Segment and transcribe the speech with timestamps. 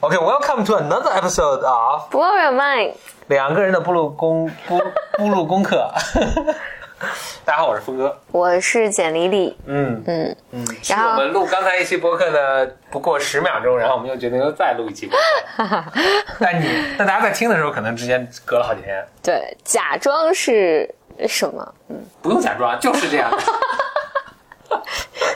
[0.00, 2.94] OK，welcome to another episode of Blow your mind，
[3.28, 4.80] 两个人的步入功步
[5.18, 5.86] 步入功课。
[7.44, 8.16] 大家好，我是峰哥。
[8.30, 9.54] 我是简丽丽。
[9.66, 15.18] 嗯嗯，嗯，然后我们录刚才一期播客呢不过十秒钟，然后我们又决定又再录一期播
[15.66, 15.84] 客。
[16.40, 16.66] 但你
[16.96, 20.88] 但大家在听的时候，可能之间隔了好几天，对，假装是
[21.28, 21.74] 什么？
[21.90, 23.30] 嗯不用假装，就是这样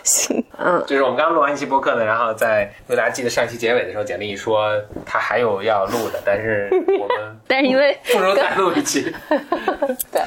[0.07, 0.11] 的。
[0.11, 4.70] 行， 嗯，就是我们刚刚录完一期播客呢，然后在如果大家记得上一期结尾的时候，简历说
[5.05, 6.69] 他还有要录的，但是
[7.01, 9.02] 我们但是因为不如再录一期，
[10.12, 10.23] 对，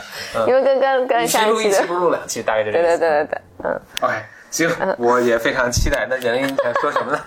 [0.48, 3.00] 因为跟跟跟一期上一期录一期，不如录两期，大概就这对个意思。
[3.00, 4.14] 对对对对，嗯，OK，
[4.52, 6.06] 行，我也非常期待。
[6.10, 7.20] 那简历你想说什么呢？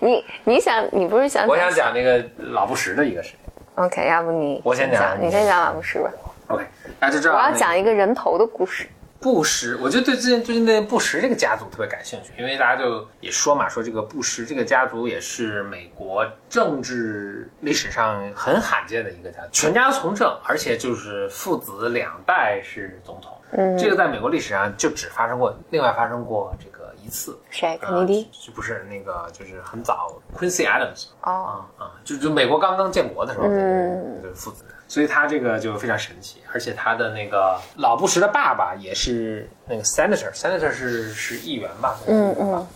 [0.00, 3.38] 你你想你不是想我想讲那个老布什的一个事情。
[3.76, 6.10] OK，要不你我先讲讲，你先讲老布什吧。
[6.48, 6.62] OK，
[7.00, 8.86] 大家就这样我要讲一个人头的故事。
[9.24, 23.32] 布什，我就对最近最近对布什这个家族特别感兴趣，因为大家就也说嘛，说这个布什这个家族也是美国政治历史上很罕见的一个家族，全家从政，而且就是父子两代是总统。
[23.52, 26.73] 嗯，这个在美国历史上就只发生过，另外发生过这个一
[27.14, 27.38] 次。
[27.50, 27.78] 谁？
[27.80, 28.28] 肯尼迪？
[28.32, 31.30] 就不是那个，就是很早，Quincy Adams 哦，
[31.78, 41.96] 啊啊，就就美国刚刚建国的时候，嗯对父子，所以他这个就非常神奇，而且他的那个老布什的爸爸也是那个 senator，senator 是是议员吧？
[42.08, 42.66] 嗯嗯，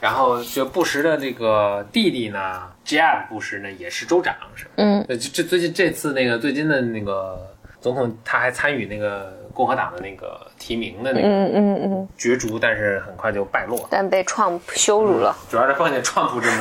[0.00, 4.70] 然后就布什的这个弟弟呢，Jeb 布什呢也是州长，是吧？
[4.76, 13.88] 嗯，对，这这最近这次那个最近的那个总统，他还参与那个共和党的那个提名的那个嗯嗯嗯，角逐，但是很快就败落了。
[13.90, 15.34] 但被 Trump 羞辱了。
[15.48, 16.56] 主要是碰见川普这么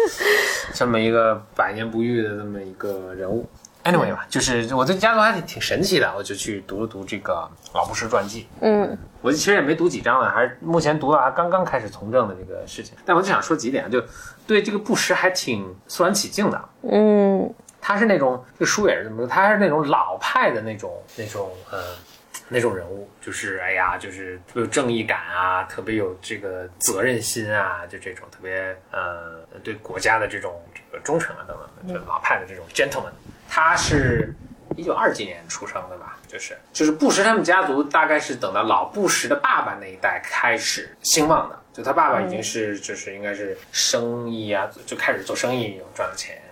[0.72, 3.46] 这么一个百年不遇的这么一个人物。
[3.84, 8.48] Anyway 吧，就是我对家族还挺挺神奇的，我就去读了读这个老布什传记。
[8.62, 12.94] 嗯我其实也没读几章了，还是目前读到他刚刚开始从政的这个事情。
[13.04, 14.02] 但我就想说几点，就
[14.46, 16.58] 对这个布什还挺肃然起敬的。
[16.90, 17.52] 嗯
[17.86, 21.78] 他是那种这书也是这么说，他是那种老派的那种那种呃
[22.48, 31.56] 那种人物，就是哎呀，就是特别有正义感啊，特别有这个责任心啊，就这种特别呃对国家的这种这个忠诚啊等
[31.86, 33.12] 等，就老派的这种 gentleman。
[33.48, 34.34] 他是
[34.76, 36.18] 一九二几年出生的吧？
[36.26, 46.42] 就是就是布什他们家族大概是等到老布什的爸爸那一代开始兴旺的，就他爸爸已经是就是应该是生意啊，就开始做生意赚了钱，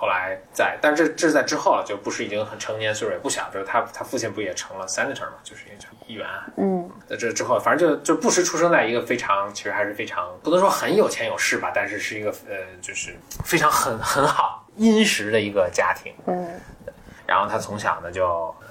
[0.00, 6.46] 后后来在，但是这这是在之后了，就布什已经很成年，岁数也不小，就是他他父亲不也成了 senator 嘛，就是也成议员啊。
[6.56, 16.14] 嗯在这之后，反正就就布什出生在一个非常，其实还是非常不能说很有钱有势吧，但是是一个呃，就是非常很很好殷实的一个家庭。
[16.26, 16.48] 嗯
[17.26, 18.66] 然后他从小呢就呃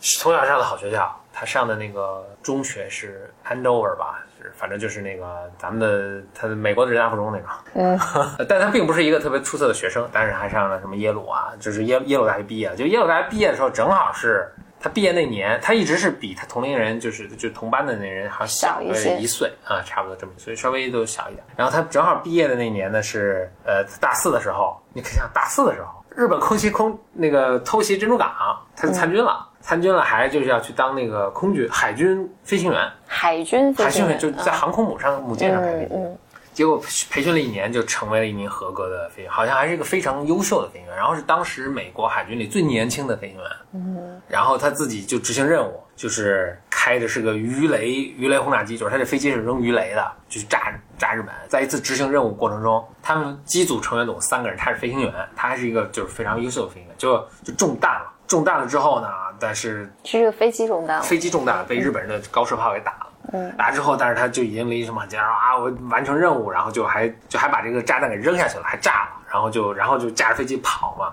[0.00, 7.46] 从小上的好学校，他上的那个中学是 Andover 吧，是反正就是那个咱们的他的美国的人大附中那个。
[7.74, 7.98] 嗯
[8.48, 12.76] 但他并不是一个特别出色的学生，但是还上了什么耶鲁啊，就是耶耶鲁大学毕业了。
[12.76, 21.44] 就耶鲁大学毕业的时候，正好是他毕业那年，他一直是比他同龄人，就是就同班的那人还要小一些一岁啊，差不多这么，所以稍微都小一点。
[21.56, 28.30] 然后他正好毕业的那年呢是呃大四的时候，你可以想大四的时候，日本空袭空那个偷袭珍珠港，
[28.76, 29.48] 他就参军了。
[29.62, 35.88] 参军了，还就是要去当那个空军海军飞行员，海军飞海军行员就在航空母上母舰上开飞。
[35.92, 36.18] 嗯嗯
[36.52, 36.78] 结果
[37.08, 40.94] 培训了一年，就成为了一名合格的飞行员，好像还是一个非常优秀的飞行员。
[40.94, 43.46] 然后是当时美国海军里最年轻的飞行员。
[43.72, 51.34] 嗯然后他自己就执行任务，就是开的是个鱼雷鱼雷轰炸机，就是他这飞机是扔鱼雷的，就是炸炸日本。
[51.48, 58.12] 在一次执行任务过程中，他们机组成员总共三个人，他是飞行员，他还是一个就是非常优秀的飞行员，就就中弹了。
[58.32, 61.02] 中弹了之后呢，但是是这个飞机中弹了。
[61.02, 63.06] 飞机中弹，被日本人的高射炮给打了。
[63.34, 71.12] 嗯打之后，但是他就已经离什么很近，然后啊，我完成任务，然后就还就还把这个炸弹给扔下去了，还炸了，然后就然后就驾着飞机跑嘛，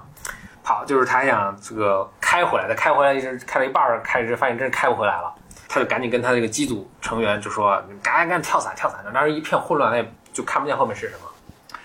[0.64, 5.30] 跑就是他想这个开回来的，开回来一直开了一半儿，开始发现真是开不回来了，
[5.68, 11.78] 他就赶紧跟他这个机组成员就说：“赶紧赶紧跳伞跳伞！”当时一片混乱，他也就看不见后面是什么，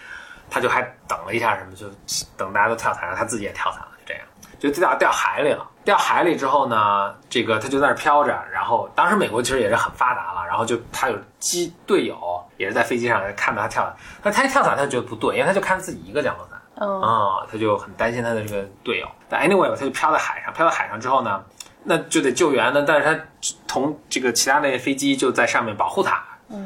[0.49, 1.87] 他就还等了一下，什么就
[2.37, 3.89] 等大家都跳伞，然后他自己也跳伞了，
[4.59, 5.67] 就掉掉海里了。
[5.85, 8.39] 掉海里之后呢，这个他就在那儿飘着。
[8.53, 12.17] 然后当时美国其实也是很发达了，然后就他有机队友
[12.57, 19.07] 也是在飞机上看到他跳伞，那他一跳伞他就觉得不对，因为他就看自己一个降落伞嗯啊、他就很担心他的这个队友。
[19.29, 21.45] 但 anyway 他就飘在海上，飘在海上之后呢，
[21.85, 22.83] 那就得救援呢。
[22.83, 26.21] 但是他同这个其他那些飞机就在上面保护他。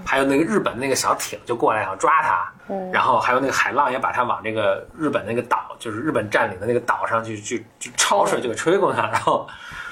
[0.04, 2.90] 还有那个日本那个小艇就过来想抓他，嗯。
[2.92, 9.48] 然后还有那个海浪也把他往这个日本那个岛，就是日本占领的那个岛上去去去抄水就给吹过去了，然后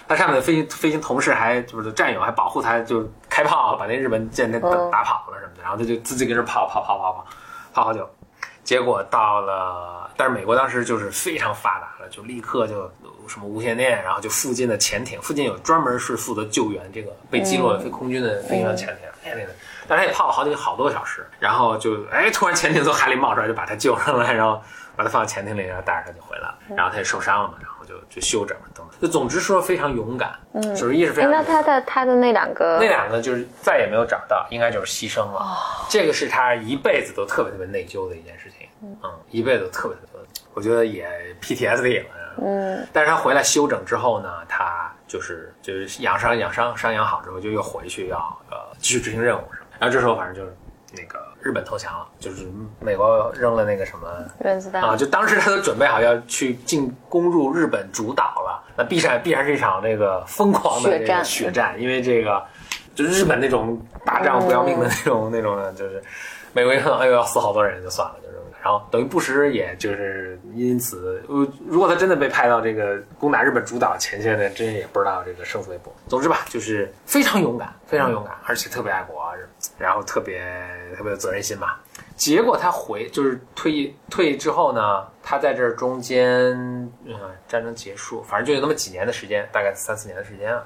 [0.08, 7.26] 他上面的飞行飞行同事还就是战友还保护他，就开炮把那日本舰给打跑了什么的，然后他就自己跟着跑跑跑跑跑
[7.72, 8.08] 跑好久，
[8.64, 12.90] 结果到了，但是美国当时就是非常发达了，就立刻就
[13.26, 19.52] 什么无线电，然后就附近的潜艇，附近有专门是负责救援这个被击落的飞空军的飞行员潜艇，哎那个，
[19.88, 24.60] 但是他也泡了好几个好多个小时，然后就哎突然潜艇从海里冒出来，就把他救上来，然后
[24.96, 35.38] 把他放到潜艇里，然后带着他就回来了，然后他也受伤了嘛，然后就就休整等等，就总之说非常勇敢，嗯，就是一是非哎，常那他的他的那两个那两个就是再也没有找到，应该就是牺牲了。
[35.40, 35.56] 哦
[35.88, 38.98] 这个是他一辈子都特别特别内疚的一件事情，嗯，
[39.30, 40.20] 一辈子都特别特别，
[40.52, 41.08] 我觉得也
[41.40, 42.06] PTSD 了。
[42.38, 48.18] 嗯，但是他回来休整之后呢，他就是就是养伤养伤伤养好之后，就又回去要
[48.50, 49.42] 呃继续执行任务。
[49.78, 50.56] 然后这时候反正就是
[50.92, 52.46] 那个日本投降了，就是
[52.80, 54.08] 美国扔了那个什么
[54.44, 62.42] 原子弹啊，就当时他都准备好要去进攻入日本主岛了，那必然必然是一场这个疯狂的这个血战血战，因为这个
[62.94, 66.02] 就是日本那种打仗不要命的那种、那种的，就是
[66.52, 68.42] 美国一看，哎呦要死好多人就算了，就这么。
[68.62, 75.94] 然后等于布什也就是因此，呃，如果他真的被派到这个攻打日本主岛前线呢，真也不知道这个生死未卜。
[76.08, 79.22] 总之吧，就是非常勇敢，非常勇敢，而且特别爱国，
[79.78, 80.42] 然后特别
[80.96, 81.74] 特别有责任心嘛。
[82.16, 86.50] 结果他回就是退役退役之后呢，他在这中间，
[87.04, 87.14] 嗯，
[87.46, 90.62] 战争结束，反正就有那么几年的时间，大概三四年的时间啊。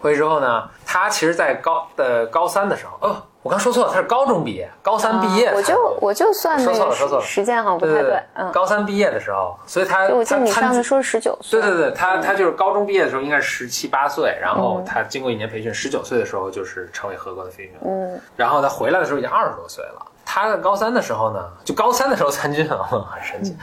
[0.00, 17.80] 回去之后呢，他其实，在高的高三的时候，哦，我刚说错了，他是高中毕业，高三毕业我就我就算那说错了个说错了时间好像不太对，嗯，高三毕业的时候，所以他我记得你上次说是十九岁，对对对，他他就是高中毕业的时候应该是十七八岁，然后他经过一年培训，十九岁的时候就是成为合格的飞行员。
[17.84, 20.04] 嗯，然后他回来的时候已经二十多岁了。
[20.24, 23.56] 他在高三的时候呢，就高三的时候参军啊， 很神奇。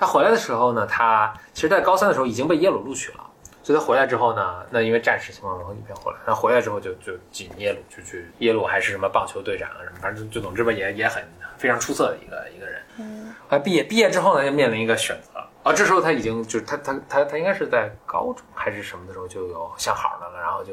[0.00, 3.20] 他回来的时候呢，他其实在高三的时候已经被耶鲁录取了，
[3.68, 11.22] 所以他回来之后呢，那因为战时情况，然后一边回来，他回来之后就就进耶鲁，就去耶鲁还是什么棒球队长啊什么，反正就就总之吧，也也很
[11.58, 12.80] 非常出色的一个一个人。
[12.96, 15.38] 嗯，他毕业毕业之后呢，就面临一个选择。
[15.64, 20.72] 啊，这时候他已经就是他他他他应该是在高中还是什么的时候就有相好的了，然后就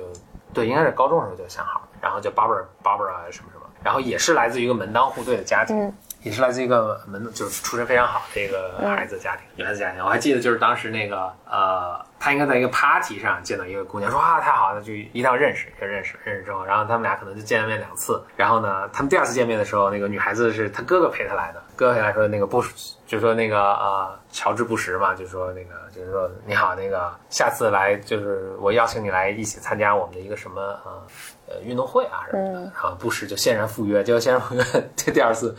[0.53, 10.03] 对，应该是高中的时候就相好，然后就 Barbara Barbara 什么什么，然后也是来自于一个门当户对的家庭，嗯也是来自一个门就是出身非常好的一个孩子家庭，女孩子家庭。
[10.03, 22.73] 我还记得就是当时那个呃，他应该在一个 party 上见到一个姑娘，说啊太好了，就一定要认识，就认识，认识之后，然后他们俩可能就见了面两次，然后呢，他们第二次见面的时候，那个女孩子是他哥哥陪她来的，哥哥陪她来说那个布什，
[23.05, 31.07] 就说那个呃乔治布什嘛，就说那个就是说你好，那个下次来就是我邀请你来一起参加我们的一个什么呃
[31.49, 34.63] 呃运动会啊什么的，然后布什就欣然赴约，结果欣然赴约，
[34.95, 35.55] 这 第二次。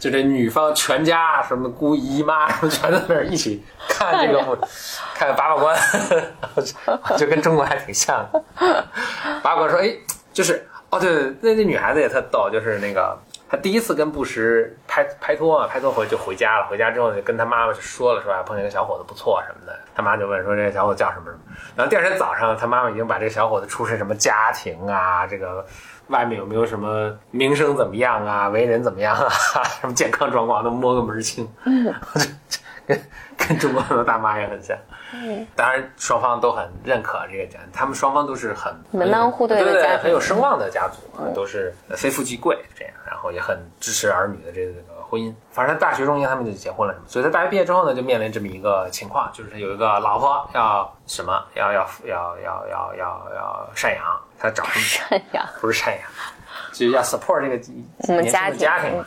[0.00, 4.56] 就这女方全家什么姑姨妈什么全在那儿一起看这个幕，
[5.14, 5.78] 看把把关，
[6.56, 8.42] 就就跟中国还挺像的。
[9.42, 9.94] 八卦关说，哎，
[10.32, 13.16] 就是哦，对对，那那女孩子也特逗，就是那个
[13.50, 21.24] 他第一次跟布什拍拍拖啊，拍拖回就回家了，回家之后就跟他妈妈说了，说啊碰见个小伙子不错什么的，他妈就问说这个小伙子叫什么？
[21.26, 21.38] 什么，
[21.74, 25.66] 然后第二天早上他妈妈已经把这个小伙子出身什么家庭啊，这个。
[26.10, 29.28] 外面有没有什么名声怎么样啊，为人怎么样啊，
[29.80, 31.48] 什么健康状况都摸个门儿清，
[32.90, 33.00] 跟
[33.48, 34.76] 跟中国很多大妈也很像。
[35.12, 44.72] 嗯当然双方都很认可这个家，他们双方都是很门当户对的对对很有声望的家族，都是非富即贵这样，然后也很支持儿女的这个
[45.08, 45.34] 婚姻。
[45.50, 54.04] 反正大学中间他们就结婚了什么，所以他大学毕业之后呢，就面临这么一个情况，就是有一个老婆要什么，要要要要要要要赡养，
[54.38, 56.00] 他找什么赡养，不是赡养，
[56.72, 57.60] 就是要 support 这个
[58.06, 59.04] 我们年轻的家庭家庭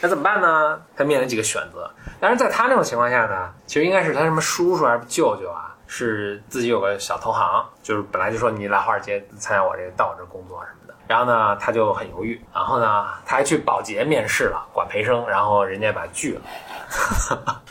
[0.00, 0.80] 那怎么办呢？
[0.96, 1.90] 他面临几个选择。
[2.20, 10.94] 但是在他那种情况下呢，其实应该是他什么叔叔还是舅舅啊，是自己有个小投行，就是本来就说你来华尔街参加我这个到我这工作什么的。
[11.06, 17.62] 然后呢，他就很犹豫，然后呢，他还去保洁面试了，管培生，然后人家把拒了。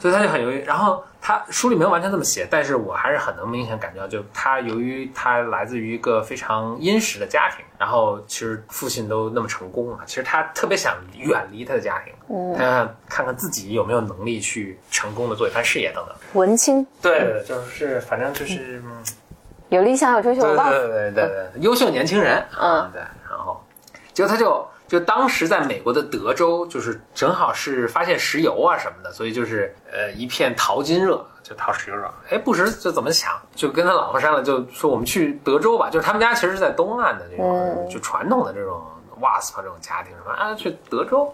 [0.00, 0.64] 所以他就很犹豫。
[0.64, 12.56] 然后他书里没有完全这么写，但是我还是很能明显感觉到，就他由于他来自于一个非常殷实的家庭，然后其实父亲都那么成功了，其实他特别想远离他的家庭，嗯
[13.08, 16.16] 看看自己有没有能力去成功的做一番事业等等。
[16.32, 18.82] 文青对对，对就是反正就是。
[18.84, 19.04] 嗯
[19.70, 23.64] 有理想有追求对对对对对，优秀年轻人，嗯对，然后
[24.12, 32.12] 结果他就就当时在美国的德州，就是正好是发现石油啊什么的，所以就是呃一片淘金热，就淘石油热。
[32.28, 38.82] 哎，布什就怎么想，就跟他老婆商量，就说我们去德州吧，就是他们家其实是在东岸的这种，就传统的这种
[39.20, 41.32] WASP 这种家庭，什么啊去德州，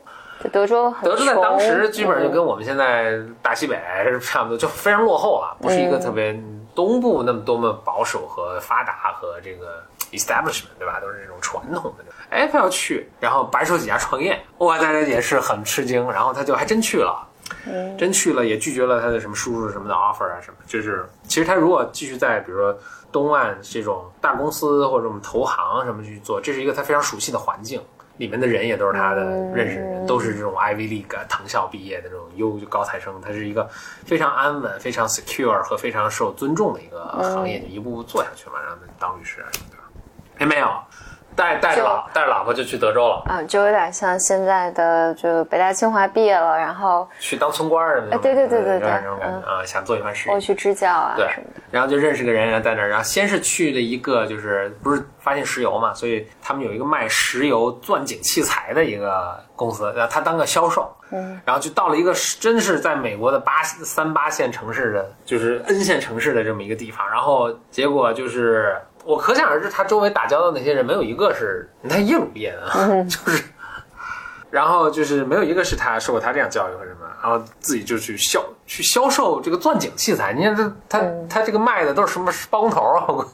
[0.52, 3.80] 德州德州在当时基本上就跟嗯我们现在大西北
[4.20, 6.38] 差不多，就非常落后了，不是一个特别
[6.74, 9.82] 东部那么多么保守和发达和这个
[10.12, 10.98] establishment，对吧？
[11.00, 12.04] 都是这种传统的。
[12.30, 16.10] 哎，他要去，然后白手起家创业，哇，大家也是很吃惊。
[16.10, 17.26] 然后他就还真去了，
[17.98, 20.56] 真去了，也拒绝了他的什么叔叔什么的 offer 啊什么。
[20.66, 22.78] 就是其实他如果继续在比如说
[23.12, 27.80] 东岸这种大公司或者我们投行什么去做，这是一个他非常熟悉的环境。
[28.18, 33.68] 里面的人也都是他的认识人，都是这种 Ivy League 藤校毕业的这种优高材生，他是一个
[34.06, 39.75] 非常安稳、非常 secure 和非常受尊重的一个行业，就一步步做下去嘛，让他当律师啊什么的。
[40.38, 40.68] 哎，没有，
[41.34, 50.40] 带带着老带着老婆就去德州了，啊，就有点像现在的，就北大清华毕业了，然后去当村官儿的那种，哎对对对对对那种感觉啊，想做一番事业我。
[50.40, 51.28] 去支教啊对
[51.70, 68.76] 然后就认识个人，然后在那儿，然后先是去了一个，就是不是发现石油嘛，所以他们有一个卖石油钻井器材的一个公司，然后他当个销售，嗯，然后就到了一个真是在美国的八三八线城市的，就是 N 线城市的这么一个地方，然后结果就是
[69.06, 73.44] 我可想而知，他周围打交道那些人没有一个是，他耶鲁毕业的，就是。
[74.50, 80.32] 然后就是没有一个是他受过他这样教育和什么，然后自己就去销去销售这个钻井器材。
[80.32, 83.04] 你看他他他这个卖的都是什么包工头啊？
[83.08, 83.28] 我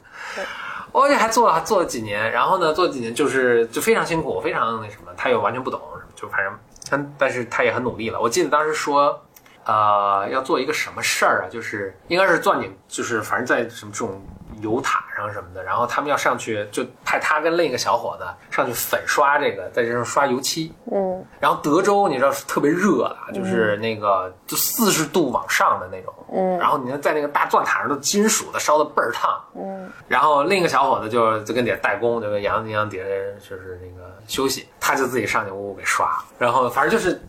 [0.93, 5.81] 我也还做了做了几年，然后呢做几年就是就非常辛苦，非常那什么，他又完全不懂，
[6.15, 6.53] 就反正
[6.91, 8.21] 但但是他也很努力了。
[8.21, 9.19] 我记得当时说。
[9.65, 11.47] 呃，要做一个什么事儿啊？
[11.49, 14.21] 就是应该是钻井，就是反正在什么这种
[14.63, 20.73] 油塔上什么的，然后他们要上去，就派他跟另一个小伙子上去粉刷这个，在这上刷油漆。
[20.91, 26.15] 嗯，然后德州你知道是特别热的，就是那个就四十度往上的那种。
[26.33, 29.39] 嗯，然后你看在那个大钻塔上都金属的，烧的倍儿烫。
[29.55, 37.21] 嗯，然后另一个小伙子就就跟底下代工，就跟杨洋底下人就是那个休息，他就自己上去屋给刷，然后反正就是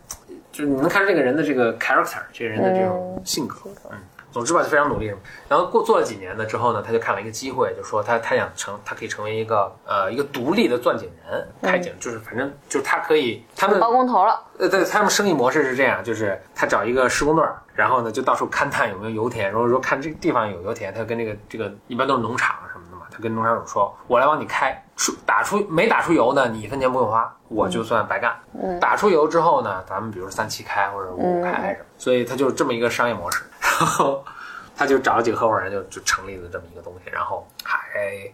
[0.52, 3.56] 就是你能看出这个人的这个 character，这个人的这种性格。
[3.90, 3.98] 嗯。
[4.34, 5.14] 总之吧，就非常努力。
[5.48, 28.34] 然后过做了几年呢之后呢，他就看了一个机会，就说他他想成，他可以成为一个呃一个独立的钻井人，开井，就是反正就是他可以，他们包工头了，呃，对，他们生意模式是这样，就是他找一个施工队儿，然后呢就到处勘探有没有油田，如果说看这个地方有油田，他就跟这个这个一般都是农场什么的嘛，他跟农场主说，我来帮你开，出打出没打出油呢，你一分钱不用花，我就算白干。
[28.60, 28.80] 嗯。
[28.80, 33.44] 打出油之后呢，咱们比如三七开或者五五开什么，所以他就是这么一个商业模式，
[33.78, 34.24] 然后。
[34.76, 37.78] 他就找了几个合伙人就，就成立了这么一个东西，然后还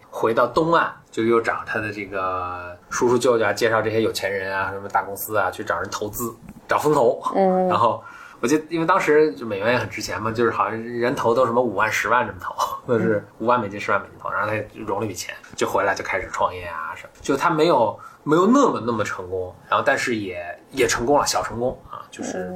[0.09, 6.33] 回到东岸，就又找他的这个叔叔舅舅啊，介绍这些有钱人啊，什么大公司啊，去找人投资，
[6.67, 7.21] 找风投。
[7.35, 8.03] 嗯，然后
[8.39, 12.55] 我记得，因为当时就美元也很值钱嘛，就是好像人投都什么五万、十万这么投，
[12.87, 22.51] 那是五万美金、十万美金投，然后他融了一笔钱，就回来就开始创业啊什么，就他没有没有那么那么成功，然后但是也也成功了，小成功啊，就是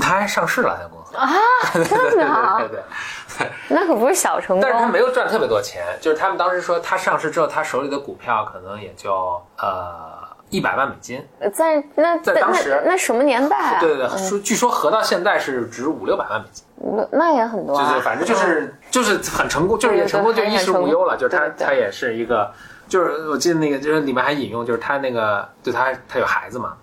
[0.00, 1.28] 他还上市了，他公司啊，
[1.84, 2.78] 这么好对对
[3.38, 3.48] 对。
[3.68, 4.72] 那可不是小成功但。
[4.72, 9.12] 是他没有赚特别多钱，就是他们当时说他上市之后，他手里的股票可能也就
[9.58, 10.18] 呃
[10.50, 11.26] 一百万美金。
[11.52, 13.80] 在那在当时那那什么年代啊？
[13.80, 17.90] 对对对，说据说合到现在是值五六百万美金，那，那也很多啊。
[17.90, 21.16] 对对反正就是就是很成功，就是也成功，就对对对衣食无忧了。
[21.16, 22.52] 就是他对对对他也是一个，
[22.92, 26.76] 就是我记得那个就是里面还引用，就是他那个对他他有孩子嘛，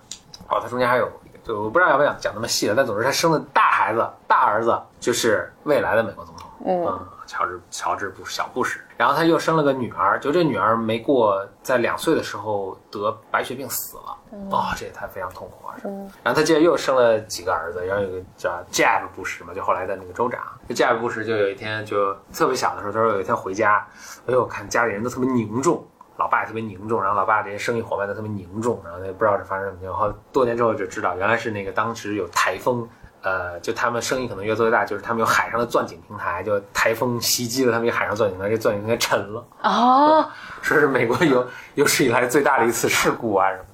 [0.48, 1.08] 哦，他中间还有。
[1.42, 8.78] 就我不知道要不要讲讲那么细了，但总之他生的大孩子、大儿子就是未来的美国总统，嗯，乔治乔治布小布什。
[8.98, 14.16] 然后他又生了个女儿，就这女儿没过在两岁的时候得白血病死了，
[14.50, 16.10] 哦，这也太非常痛苦了。
[16.22, 20.42] 然后他接着又生了几个儿子，然后有个叫 Jeb 布什嘛，就后来的那个州长。
[20.68, 23.84] 这 Jeb 布什就有一天就特别小的时候，他说有一天回家，
[24.26, 25.82] 哎呦，看家里人都特别凝重。
[26.20, 29.98] 老爸也特别凝重，然后老爸这些生意伙伴都特别凝重，然后他也不知道是发生什么情况。
[29.98, 32.86] 后多年之后就知道，原来是那个当时有台风，
[33.22, 41.46] 呃，就他们生意可能越做越大，就是他们有海上的钻井平台，就台风袭击了他们一个海上钻井平台，这钻井平台沉了，哦，说是美国有
[41.76, 43.64] 有史以来最大的一次事故啊什么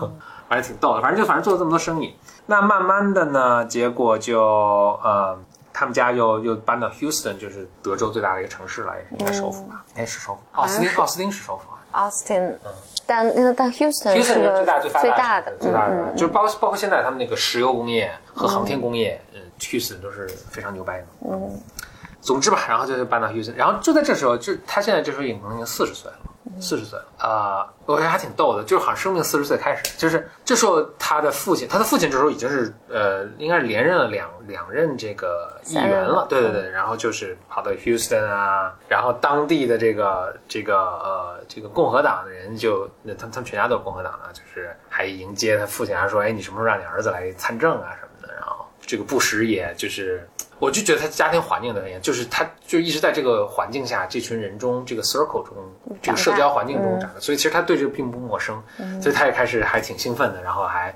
[0.00, 0.12] 的，
[0.48, 1.02] 反正挺逗的。
[1.02, 2.16] 反正就反正做了这么多生意，
[2.46, 5.38] 那慢慢的呢，结果就呃。
[5.72, 9.84] 他们家又又搬到 Houston，就是德州最大的一个城市了，也是应该首府吧？
[9.94, 10.40] 哎，是首府。
[10.52, 11.78] 奥斯汀，奥斯汀是首府啊。
[11.92, 12.54] Austin，
[13.06, 21.06] 但那个但 Houston 是最大最发最大的，最大的，嗯嗯就是包包括现在他们那个石油工业和航天工业，嗯，Houston 都是非常牛掰的。
[21.28, 21.60] 嗯，
[22.20, 26.18] 总之吧，然后就搬到 Houston，然后就在这时候，就他现在这时候已经已经四十岁了。
[26.58, 27.04] 四十岁了。
[27.18, 50.26] 啊、我觉得还挺逗的，就是好像生命四十岁开始，就是这时候他的父亲，他的父亲这时候已经是呃，应该是连任了两两任这个议员了，对对对，然后就是跑到 Houston 啊，然后当地的这个这个呃这个共和党的人就，那他们他们全家都是共和党的，就是还迎接他父亲，还说，哎，你什么时候让你儿子来参政啊什么的，然后这个布什也就是
[50.60, 55.56] 我就觉得他家庭环境的原因，就是他就一直在这个环境下，这群人中，这个 circle 中，
[56.00, 58.62] 这个社交环境中长的，所以其实他对这个并不陌生，
[59.02, 60.94] 所以他也开始还挺兴奋的，然后还。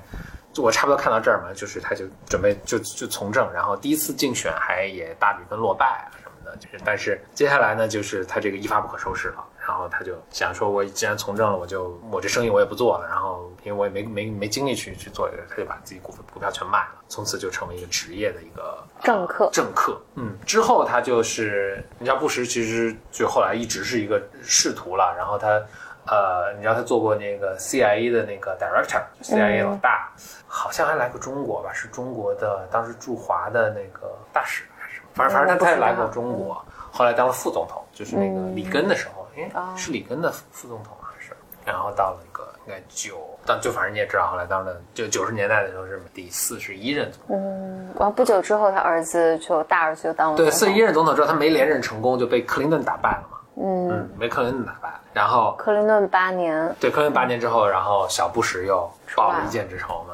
[0.53, 19.49] 就我差不多看到这儿嘛，就是他就准备就就从政，然后第一次竞选还也大比分落败啊什么的，就是但是接下来呢，就是他这个一发不可收拾了，然后他就想说，我既然从政了，我就我这生意我也不做了，然后因为我也没没没精力去去做这个，他就把自己股份股票全卖了，从此就成为一个职业的一个政客。
[19.51, 25.61] 政客，嗯，之后他就是你知道布什其实就后来一直是一个仕途了，然后他。
[26.07, 30.11] 呃，你知道他做过那个 CIA 的那个 director，CIA 老大，
[30.45, 31.73] 好像还来过中国吧？
[31.73, 35.07] 是中国的当时驻华的那个大使还是什么？
[35.15, 41.31] 反正反正他他也来过中国，后来当了副总统，就是那个里根的时候，哎，是里根的副总统还是？
[41.65, 47.37] 然后到了一个应该九，但就反正你也知道，后来当了就九十年代的时候是第四十一任总统。
[47.37, 53.37] 嗯，完不久之后，他儿子就大儿子就当了对四十一任总统之后，他没连任成功，就被克林顿打败了嘛。
[53.57, 54.93] 嗯，没克林顿打败。
[55.11, 60.13] 然后克林顿八年，对克林顿八年之后，然后小布什又报了一箭之仇嘛。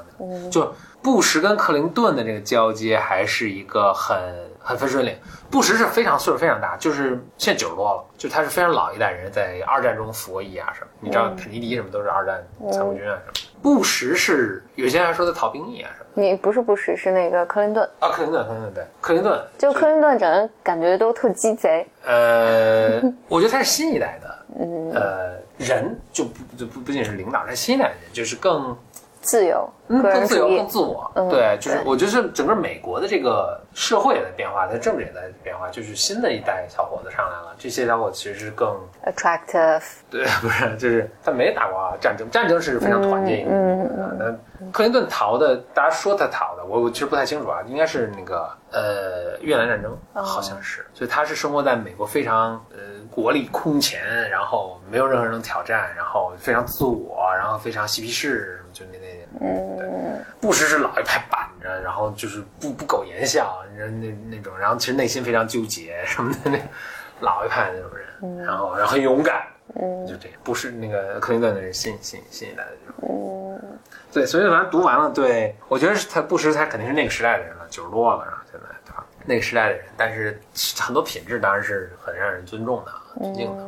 [0.52, 4.18] 就布什跟克林顿的这个交接还是一个很
[4.64, 5.16] 很分水岭。
[5.50, 10.88] 布什是非常岁数非常大，就是现在九十多了，就他是非常老一代人，在二战中服过役啊什么。
[11.00, 12.42] 你知道肯尼迪什么都是二战
[12.72, 13.48] 参谋军啊什么。
[13.62, 16.10] 布什是有些人还说他逃兵役啊什么。
[16.14, 21.88] 你不是布什，是那个克林顿啊，克林顿，克林顿对，克林顿就克林顿，整个感觉都特鸡贼。
[22.06, 24.38] 呃， 我觉得他是新一代的。
[24.94, 28.78] 呃，人就不就不不仅是领导，他新一代的人就是更
[29.22, 31.12] 自由，嗯，更自由，更自我。
[31.30, 38.76] 对，就是我觉得整个美国的这个社会也在变化，它政治也在变化，就是新的一代小伙子上来了，这些小伙子其实是更
[39.06, 39.84] attractive。
[40.10, 43.46] 对，不是，就是他没打过战争，战争是非常团结。
[43.50, 44.18] 嗯嗯。
[44.20, 52.78] 那克林顿逃的，大家说他逃的，我我其实不太清楚啊，应该是那个呃越南战争，好像是，所以他是生活在美国非常呃。
[53.12, 54.00] 国力空前，
[54.30, 59.90] 然后没有任何人能挑战，然后非常自我，然后非常嬉皮士，就那那嗯，对，
[60.40, 66.60] 布什是老一派板着，然后就是不不苟言笑，你知道那那种，然后其实内心非常纠结什么的那
[67.20, 73.80] 老一派那种人，然后然后很勇敢，嗯，就这样，不是那个克林顿的是新新新一代的这种，嗯，
[74.14, 79.04] 对，所以反正读完了，对我觉得他布什他肯定是那个时代的人了，九十多了，然后现在对吧？
[79.26, 80.40] 那个时代的人，但是
[80.80, 82.92] 很多品质当然是很让人尊重的。
[83.20, 83.64] 尊敬的，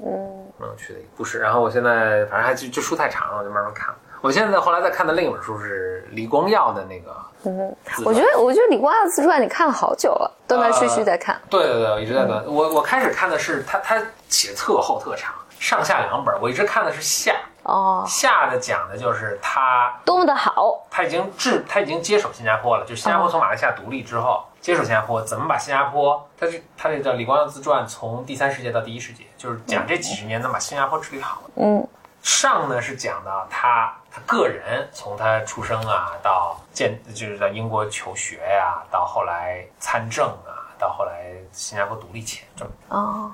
[0.00, 1.38] 嗯嗯，蛮有趣的一个故事。
[1.38, 3.94] 然后我现在反正还就就书太长了，我就慢慢看。
[4.20, 11.40] 我现在后来在看的另一本书是李光耀的那个，嗯，我觉得我觉得李光耀自传你看了好久了，断断续续在看。
[11.48, 12.44] 对对对，我一直在看。
[12.46, 16.34] 我我开始看的是他他写特厚特长，上下两本。
[16.40, 24.42] 我一直看的是下哦，下的讲的就是他多么的好，他已经治他已经接手新加坡了，就新加坡从马来西亚独立之后。
[24.60, 26.28] 接手新加坡，怎么把新加坡？
[26.38, 31.42] 他这他这叫李光耀自传，从第三世界到第一世界，就是讲这几十年能把新加坡治理好。
[31.56, 31.86] 嗯，
[32.22, 43.32] 上呢是讲到他他个人，从他出生啊到建，就是在英国求学呀，到后来参政啊，到后来新加坡独立前，这么哦。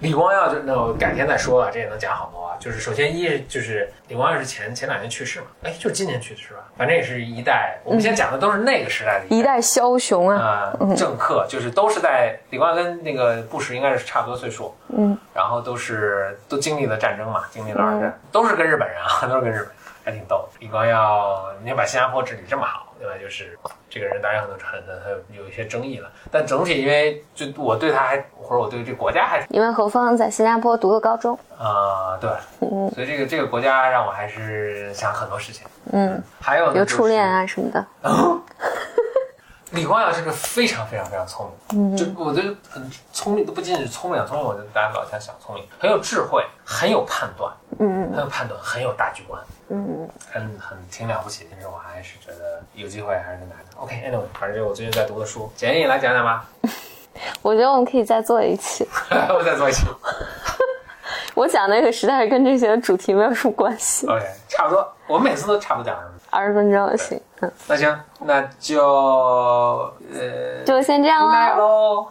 [0.00, 2.56] 李光耀就那我改天再说吧，这也能讲好多啊。
[2.58, 6.60] 就是首先一就是李光耀是前前两年去世嘛，哎，就是今年去世是吧？
[6.76, 7.78] 反正也是一代。
[7.84, 19.68] 我们现在讲的都是那个时代的一代枭雄啊，政客，就是都是在李光耀跟那个布什应该是差不多岁数，嗯，然后都是都经历了战争嘛，经历了二战，都是跟日本人啊，都是跟日本，
[20.04, 20.46] 还挺逗。
[20.60, 22.92] 李光耀，你把新加坡治理这么好。
[23.00, 23.58] 另外就是
[23.90, 26.10] 这个人，当然很多很很有一些争议了。
[26.30, 35.66] 但整体，因为就我对他还或者我对这个国家还，因为何峰在新加坡读了高中啊，对，嗯，所以这个这个国家让我还是想很多事情。
[35.92, 37.84] 嗯，还有有初恋啊什么的。
[39.74, 51.48] 李光耀是个非常非常非常聪明，嗯就我觉得很聪明，都不仅仅是聪明，聪明我觉得大家老想想聪明，很有智慧，很有判断，嗯嗯，很有判断，很有大局观，嗯嗯，很很挺了不起。
[51.52, 53.62] 其实我还是觉得有机会还是跟大家。
[53.76, 56.46] OK，Anyway，反正就我最近在读的书，简易来讲讲吧。
[57.42, 59.84] 我觉得我们可以再做一期， 我再做一期。
[61.34, 64.06] 我讲那个实在是跟这些主题没有什么关系。
[64.06, 66.13] OK，差不多，我们每次都差不多讲什么。
[66.34, 68.82] 二十分钟行，嗯，那行，那就
[70.12, 71.22] 呃，就先这样
[71.56, 72.06] 喽。